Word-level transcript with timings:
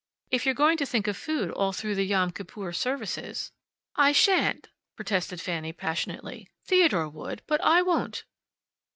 If 0.31 0.47
you're 0.47 0.55
going 0.55 0.77
to 0.77 0.85
think 0.87 1.07
of 1.07 1.15
food 1.15 1.51
all 1.51 1.73
through 1.73 1.93
the 1.93 2.07
Yom 2.07 2.31
Kippur 2.31 2.73
services" 2.73 3.51
"I 4.07 4.13
sha'n't?" 4.13 4.69
protested 4.95 5.39
Fanny 5.39 5.73
passionately. 5.73 6.49
"Theodore 6.65 7.07
would, 7.07 7.43
but 7.45 7.61
I 7.63 7.83
won't." 7.83 8.23